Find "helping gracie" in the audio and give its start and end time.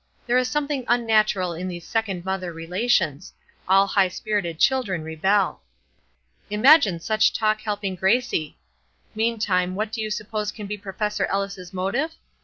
7.61-8.57